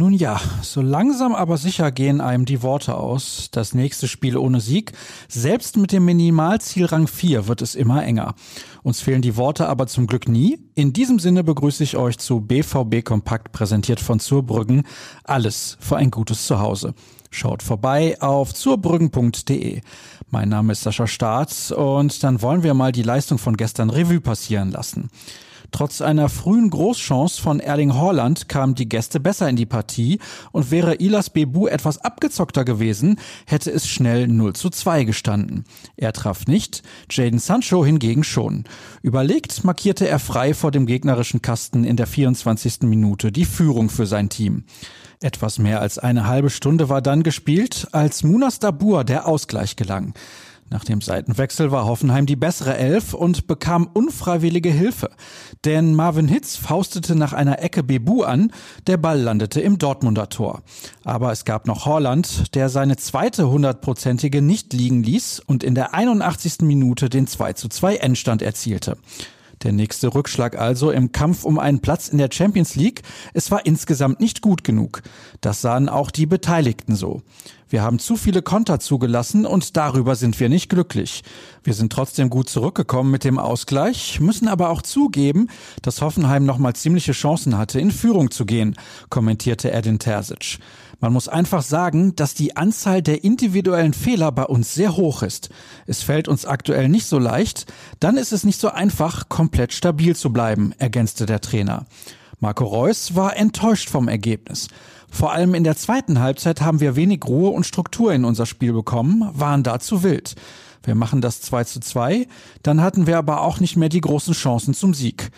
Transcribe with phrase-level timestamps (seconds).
[0.00, 3.50] Nun ja, so langsam aber sicher gehen einem die Worte aus.
[3.52, 4.92] Das nächste Spiel ohne Sieg.
[5.28, 8.34] Selbst mit dem Minimalziel Rang 4 wird es immer enger.
[8.82, 10.58] Uns fehlen die Worte aber zum Glück nie.
[10.74, 14.84] In diesem Sinne begrüße ich euch zu BVB Kompakt präsentiert von Zurbrüggen.
[15.24, 16.94] Alles für ein gutes Zuhause.
[17.30, 19.82] Schaut vorbei auf zurbrüggen.de.
[20.30, 24.22] Mein Name ist Sascha Staats und dann wollen wir mal die Leistung von gestern Revue
[24.22, 25.10] passieren lassen.
[25.70, 30.18] Trotz einer frühen Großchance von Erling Haaland kamen die Gäste besser in die Partie
[30.52, 35.64] und wäre Ilas Bebu etwas abgezockter gewesen, hätte es schnell 0 zu 2 gestanden.
[35.96, 38.64] Er traf nicht, Jaden Sancho hingegen schon.
[39.02, 42.82] Überlegt markierte er frei vor dem gegnerischen Kasten in der 24.
[42.82, 44.64] Minute die Führung für sein Team.
[45.22, 50.14] Etwas mehr als eine halbe Stunde war dann gespielt, als Munas Dabur der Ausgleich gelang.
[50.72, 55.10] Nach dem Seitenwechsel war Hoffenheim die bessere Elf und bekam unfreiwillige Hilfe.
[55.64, 58.52] Denn Marvin Hitz faustete nach einer Ecke Bebu an,
[58.86, 60.62] der Ball landete im Dortmunder Tor.
[61.04, 65.92] Aber es gab noch Horland, der seine zweite hundertprozentige nicht liegen ließ und in der
[65.92, 66.60] 81.
[66.60, 68.96] Minute den 2 zu 2 Endstand erzielte.
[69.64, 73.02] Der nächste Rückschlag also im Kampf um einen Platz in der Champions League.
[73.34, 75.02] Es war insgesamt nicht gut genug.
[75.42, 77.22] Das sahen auch die Beteiligten so.
[77.70, 81.22] Wir haben zu viele Konter zugelassen und darüber sind wir nicht glücklich.
[81.62, 85.46] Wir sind trotzdem gut zurückgekommen mit dem Ausgleich, müssen aber auch zugeben,
[85.80, 88.74] dass Hoffenheim nochmal ziemliche Chancen hatte, in Führung zu gehen,
[89.08, 90.58] kommentierte Edin Terzic.
[90.98, 95.50] Man muss einfach sagen, dass die Anzahl der individuellen Fehler bei uns sehr hoch ist.
[95.86, 100.16] Es fällt uns aktuell nicht so leicht, dann ist es nicht so einfach, komplett stabil
[100.16, 101.86] zu bleiben, ergänzte der Trainer.
[102.40, 104.68] Marco Reus war enttäuscht vom Ergebnis.
[105.10, 108.72] Vor allem in der zweiten Halbzeit haben wir wenig Ruhe und Struktur in unser Spiel
[108.72, 110.36] bekommen, waren dazu wild.
[110.82, 112.26] Wir machen das 2 zu 2,
[112.62, 115.30] dann hatten wir aber auch nicht mehr die großen Chancen zum Sieg.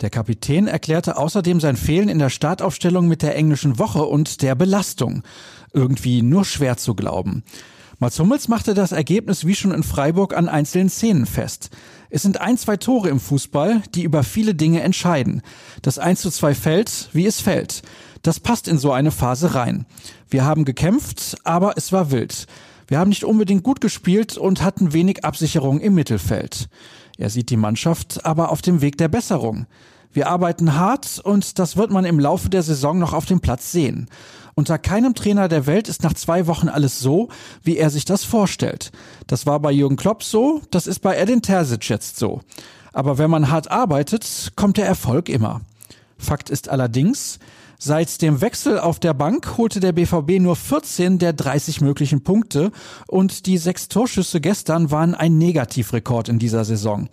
[0.00, 4.54] Der Kapitän erklärte außerdem sein Fehlen in der Startaufstellung mit der englischen Woche und der
[4.54, 5.24] Belastung.
[5.72, 7.42] Irgendwie nur schwer zu glauben.
[7.98, 11.70] Mats Hummels machte das Ergebnis wie schon in Freiburg an einzelnen Szenen fest.
[12.14, 15.42] Es sind ein, zwei Tore im Fußball, die über viele Dinge entscheiden.
[15.82, 17.82] Das 1 zu 2 fällt, wie es fällt.
[18.22, 19.84] Das passt in so eine Phase rein.
[20.30, 22.46] Wir haben gekämpft, aber es war wild.
[22.86, 26.68] Wir haben nicht unbedingt gut gespielt und hatten wenig Absicherung im Mittelfeld.
[27.18, 29.66] Er sieht die Mannschaft aber auf dem Weg der Besserung.
[30.14, 33.72] Wir arbeiten hart und das wird man im Laufe der Saison noch auf dem Platz
[33.72, 34.08] sehen.
[34.54, 37.30] Unter keinem Trainer der Welt ist nach zwei Wochen alles so,
[37.64, 38.92] wie er sich das vorstellt.
[39.26, 42.42] Das war bei Jürgen Klopp so, das ist bei Edin Terzic jetzt so.
[42.92, 45.62] Aber wenn man hart arbeitet, kommt der Erfolg immer.
[46.16, 47.40] Fakt ist allerdings,
[47.76, 52.70] Seit dem Wechsel auf der Bank holte der BVB nur 14 der 30 möglichen Punkte
[53.08, 57.10] und die sechs Torschüsse gestern waren ein Negativrekord in dieser Saison.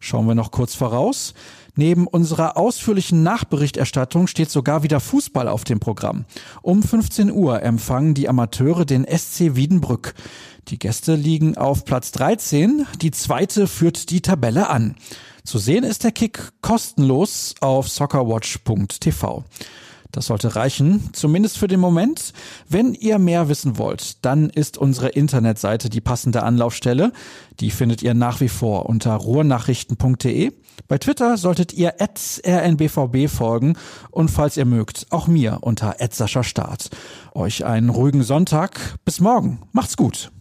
[0.00, 1.34] Schauen wir noch kurz voraus.
[1.74, 6.24] Neben unserer ausführlichen Nachberichterstattung steht sogar wieder Fußball auf dem Programm.
[6.60, 10.14] Um 15 Uhr empfangen die Amateure den SC Wiedenbrück.
[10.68, 14.96] Die Gäste liegen auf Platz 13, die zweite führt die Tabelle an.
[15.44, 19.44] Zu sehen ist der Kick kostenlos auf soccerwatch.tv.
[20.18, 22.32] Das sollte reichen, zumindest für den Moment.
[22.68, 27.12] Wenn ihr mehr wissen wollt, dann ist unsere Internetseite die passende Anlaufstelle.
[27.60, 30.54] Die findet ihr nach wie vor unter ruhrnachrichten.de.
[30.88, 33.76] Bei Twitter solltet ihr rnbvb folgen
[34.10, 36.90] und falls ihr mögt, auch mir unter Start.
[37.32, 38.96] Euch einen ruhigen Sonntag.
[39.04, 39.60] Bis morgen.
[39.70, 40.32] Macht's gut.